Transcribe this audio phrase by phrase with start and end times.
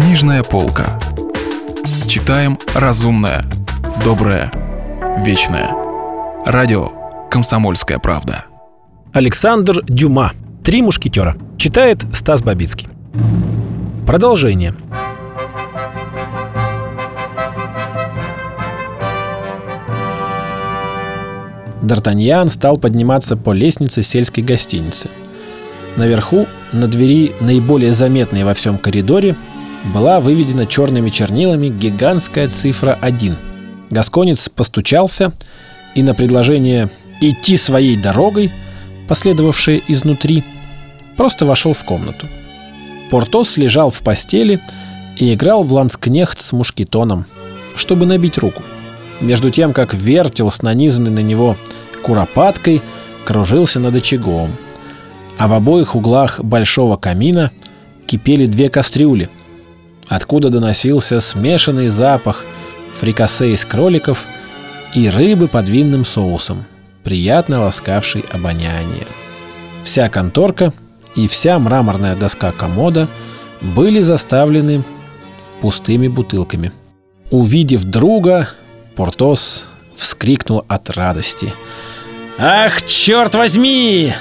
[0.00, 0.98] Книжная полка.
[2.08, 3.44] Читаем разумное,
[4.02, 4.50] доброе,
[5.18, 5.74] вечное.
[6.46, 6.88] Радио
[7.30, 8.46] «Комсомольская правда».
[9.12, 10.32] Александр Дюма.
[10.64, 11.36] «Три мушкетера».
[11.58, 12.88] Читает Стас Бабицкий.
[14.06, 14.74] Продолжение.
[21.82, 25.10] Д'Артаньян стал подниматься по лестнице сельской гостиницы.
[25.96, 29.36] Наверху, на двери, наиболее заметной во всем коридоре,
[29.84, 33.36] была выведена черными чернилами гигантская цифра 1.
[33.90, 35.32] Гасконец постучался
[35.94, 38.52] и на предложение «идти своей дорогой»,
[39.08, 40.44] последовавшее изнутри,
[41.16, 42.26] просто вошел в комнату.
[43.10, 44.60] Портос лежал в постели
[45.16, 47.26] и играл в ланскнехт с мушкетоном,
[47.74, 48.62] чтобы набить руку.
[49.20, 51.56] Между тем, как вертел с нанизанной на него
[52.02, 52.80] куропаткой,
[53.24, 54.50] кружился над очагом.
[55.38, 57.50] А в обоих углах большого камина
[58.06, 59.28] кипели две кастрюли,
[60.10, 62.44] откуда доносился смешанный запах
[62.92, 64.26] фрикасе из кроликов
[64.92, 66.66] и рыбы под винным соусом,
[67.04, 69.06] приятно ласкавший обоняние.
[69.84, 70.74] Вся конторка
[71.14, 73.08] и вся мраморная доска комода
[73.60, 74.82] были заставлены
[75.60, 76.72] пустыми бутылками.
[77.30, 78.50] Увидев друга,
[78.96, 81.54] Портос вскрикнул от радости.
[82.36, 84.12] «Ах, черт возьми!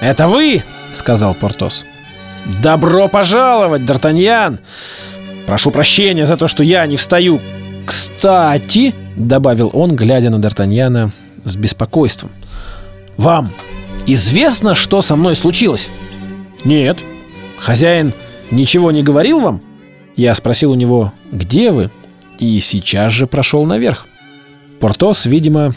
[0.00, 1.86] Это вы?»— сказал Портос.
[2.60, 4.58] «Добро пожаловать, Д'Артаньян!
[5.48, 7.40] Прошу прощения за то, что я не встаю.
[7.86, 11.10] Кстати, добавил он, глядя на Д'Артаньяна
[11.42, 12.30] с беспокойством.
[13.16, 13.50] Вам
[14.06, 15.90] известно, что со мной случилось?
[16.64, 16.98] Нет.
[17.56, 18.12] Хозяин
[18.50, 19.62] ничего не говорил вам?
[20.16, 21.90] Я спросил у него, где вы,
[22.38, 24.06] и сейчас же прошел наверх.
[24.80, 25.72] Портос, видимо,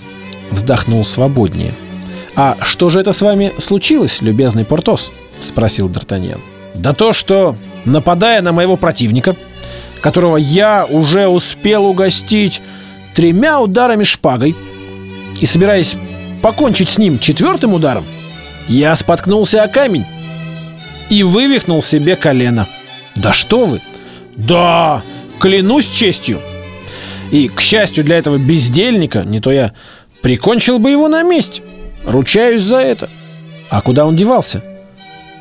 [0.49, 1.73] вздохнул свободнее.
[2.35, 6.41] «А что же это с вами случилось, любезный Портос?»— спросил Д'Артаньян.
[6.75, 7.55] «Да то, что,
[7.85, 9.37] нападая на моего противника,
[10.01, 12.61] которого я уже успел угостить
[13.13, 14.55] тремя ударами шпагой.
[15.39, 15.95] И собираясь
[16.41, 18.05] покончить с ним четвертым ударом,
[18.67, 20.05] я споткнулся о камень
[21.09, 22.67] и вывихнул себе колено.
[23.15, 23.81] Да что вы!
[24.35, 25.03] Да,
[25.39, 26.41] клянусь честью.
[27.31, 29.73] И, к счастью для этого бездельника, не то я
[30.21, 31.61] прикончил бы его на месте.
[32.05, 33.09] Ручаюсь за это.
[33.69, 34.63] А куда он девался?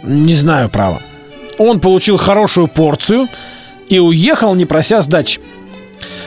[0.02, 1.02] Не знаю, право.
[1.58, 3.28] Он получил хорошую порцию–
[3.90, 5.40] и уехал, не прося сдачи.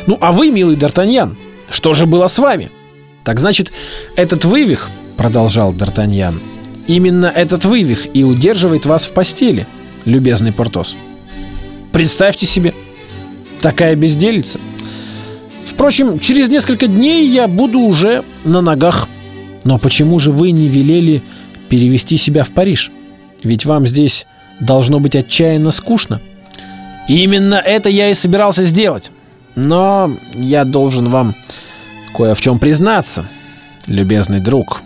[0.06, 1.36] Ну, а вы, милый Д'Артаньян,
[1.70, 2.70] что же было с вами?
[3.24, 3.72] Так значит,
[4.18, 6.40] этот вывих, продолжал Д'Артаньян,
[6.88, 9.66] именно этот вывих и удерживает вас в постели,
[10.04, 10.98] любезный Портос.
[11.94, 12.74] Представьте себе,
[13.62, 14.60] такая безделица.
[15.66, 19.08] Впрочем, через несколько дней я буду уже на ногах.
[19.64, 21.24] Но почему же вы не велели
[21.70, 22.92] перевести себя в Париж?
[23.42, 24.26] Ведь вам здесь
[24.60, 26.22] должно быть отчаянно скучно.—
[27.08, 29.12] именно это я и собирался сделать.
[29.56, 31.36] Но я должен вам
[32.16, 33.26] кое в чем признаться,
[33.88, 34.82] любезный друг.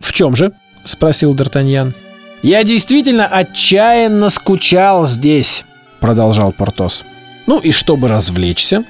[0.00, 0.52] В чем же?
[0.84, 1.94] спросил Д'Артаньян.
[2.42, 5.64] Я действительно отчаянно скучал здесь,
[6.00, 7.04] продолжал Портос.
[7.46, 8.84] Ну и чтобы развлечься,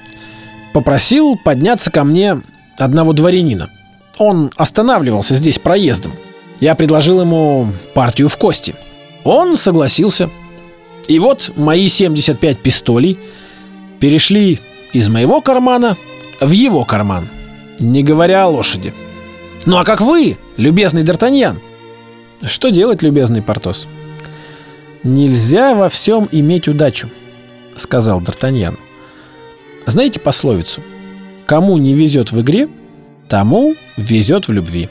[0.73, 2.41] попросил подняться ко мне
[2.77, 3.69] одного дворянина.
[4.17, 6.13] Он останавливался здесь проездом.
[6.59, 8.75] Я предложил ему партию в кости.
[9.23, 10.29] Он согласился.
[11.07, 13.17] И вот мои 75 пистолей
[13.99, 14.59] перешли
[14.91, 15.97] из моего кармана
[16.41, 17.29] в его карман,
[17.79, 18.93] не говоря о лошади.
[19.65, 21.57] Ну а как вы, любезный Д'Артаньян?
[22.43, 23.87] Что делать, любезный Портос?
[25.03, 27.09] Нельзя во всем иметь удачу,
[27.75, 28.77] сказал Д'Артаньян.
[29.85, 30.81] Знаете пословицу?
[31.45, 32.67] Кому не везет в игре,
[33.29, 34.89] тому везет в любви.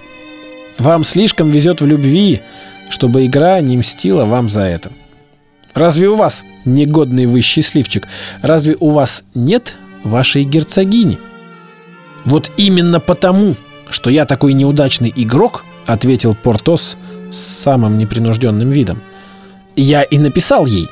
[0.79, 2.41] Вам слишком везет в любви,
[2.89, 4.91] чтобы игра не мстила вам за это.—
[5.77, 8.09] Разве у вас, негодный вы счастливчик,
[8.41, 11.19] разве у вас нет вашей герцогини?
[12.25, 13.57] Вот именно потому,
[13.91, 16.97] что я такой неудачный игрок, ответил Портос
[17.31, 19.03] с самым непринужденным видом,
[19.77, 20.89] я и написал ей,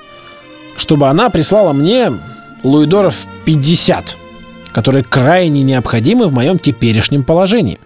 [0.77, 2.13] чтобы она прислала мне
[2.63, 4.19] луидоров 50,
[4.73, 7.81] которые крайне необходимы в моем теперешнем положении.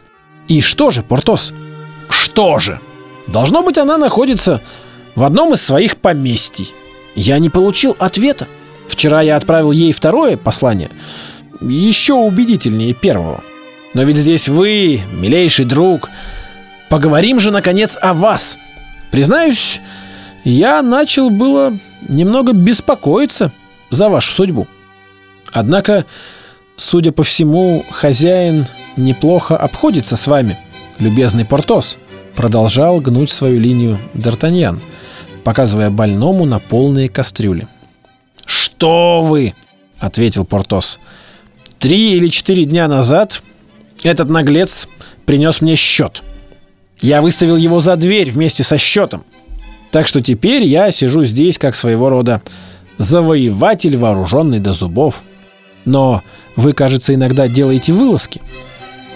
[0.49, 1.53] И что же, Портос?
[2.09, 2.81] Что же?
[3.29, 4.63] Должно быть, она находится
[5.15, 6.75] в одном из своих поместий.
[7.19, 8.47] Я не получил ответа.
[8.87, 10.89] Вчера я отправил ей второе послание,
[11.61, 13.43] еще убедительнее первого.
[13.93, 16.11] Но ведь здесь вы, милейший друг.
[16.89, 18.57] Поговорим же, наконец, о вас.
[19.11, 19.81] Признаюсь,
[20.45, 21.77] я начал было
[22.07, 23.51] немного беспокоиться
[23.91, 24.69] за вашу судьбу.
[25.53, 26.07] Однако,
[26.77, 30.57] судя по всему, хозяин неплохо обходится с вами,
[31.01, 31.99] любезный Портос,
[32.37, 34.79] продолжал гнуть свою линию Д'Артаньян–
[35.49, 37.69] показывая больному на полные кастрюли.
[38.45, 39.55] «Что вы!»—
[39.99, 40.99] ответил Портос.
[41.79, 43.43] «Три или четыре дня назад
[44.03, 44.89] этот наглец
[45.25, 46.23] принес мне счет.
[47.01, 49.25] Я выставил его за дверь вместе со счетом.
[49.91, 52.43] Так что теперь я сижу здесь как своего рода
[52.99, 55.25] завоеватель, вооруженный до зубов.
[55.87, 56.23] Но
[56.57, 58.43] вы, кажется, иногда делаете вылазки.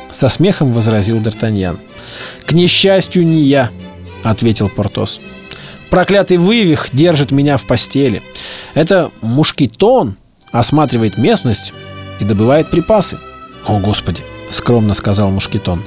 [0.09, 1.79] Со смехом возразил Д'Артаньян.
[2.47, 3.71] К несчастью, не я,
[4.25, 5.21] ответил Портос.
[5.93, 8.23] Проклятый вывих держит меня в постели.
[8.73, 10.17] Это мушкетон
[10.51, 11.75] осматривает местность
[12.19, 13.19] и добывает припасы.
[13.67, 15.83] О, Господи, скромно сказал мушкетон.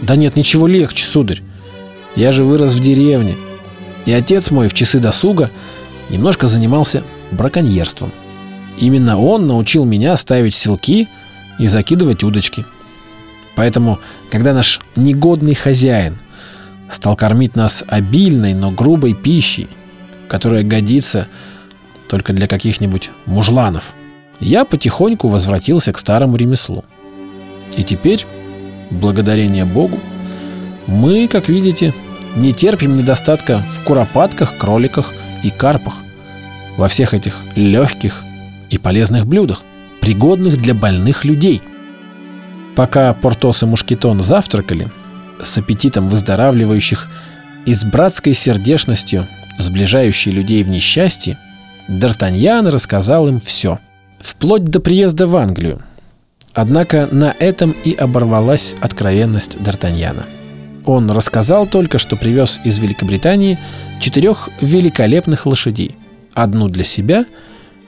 [0.00, 1.42] Да нет, ничего легче, сударь.
[2.16, 3.36] Я же вырос в деревне.
[4.06, 5.50] И отец мой в часы досуга
[6.08, 8.12] немножко занимался браконьерством.
[8.78, 11.06] Именно он научил меня ставить селки
[11.58, 12.64] и закидывать удочки.
[13.56, 14.00] Поэтому,
[14.30, 16.16] когда наш негодный хозяин
[16.90, 19.68] стал кормить нас обильной, но грубой пищей,
[20.28, 21.28] которая годится
[22.08, 23.94] только для каких-нибудь мужланов,
[24.40, 26.84] я потихоньку возвратился к старому ремеслу.
[27.76, 28.26] И теперь,
[28.90, 29.98] благодарение Богу,
[30.86, 31.94] мы, как видите,
[32.36, 35.94] не терпим недостатка в куропатках, кроликах и карпах,
[36.76, 38.22] во всех этих легких
[38.70, 39.62] и полезных блюдах,
[40.00, 41.62] пригодных для больных людей.
[42.74, 44.88] Пока Портос и Мушкетон завтракали,
[45.44, 47.08] с аппетитом выздоравливающих
[47.66, 49.26] и с братской сердечностью,
[49.58, 51.38] сближающей людей в несчастье,
[51.88, 53.78] Д'Артаньян рассказал им все,
[54.18, 55.80] вплоть до приезда в Англию.
[56.54, 60.24] Однако на этом и оборвалась откровенность Д'Артаньяна.
[60.84, 63.58] Он рассказал только, что привез из Великобритании
[64.00, 65.96] четырех великолепных лошадей.
[66.34, 67.24] Одну для себя,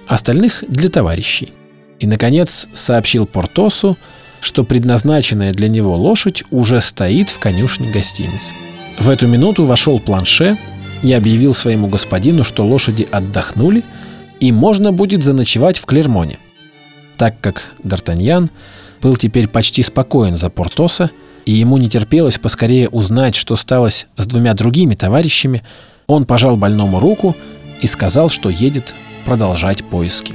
[0.07, 1.53] остальных для товарищей.
[1.99, 3.97] И, наконец, сообщил Портосу,
[4.41, 8.55] что предназначенная для него лошадь уже стоит в конюшне гостиницы.
[8.99, 10.57] В эту минуту вошел планше
[11.03, 13.85] и объявил своему господину, что лошади отдохнули
[14.41, 16.39] и можно будет заночевать в Клермоне.
[17.17, 18.51] Так как Д'Артаньян
[19.03, 21.11] был теперь почти спокоен за Портоса,
[21.45, 25.63] и ему не терпелось поскорее узнать, что сталось с двумя другими товарищами,
[26.07, 27.37] он пожал больному руку
[27.81, 28.95] и сказал, что едет
[29.25, 30.35] продолжать поиски.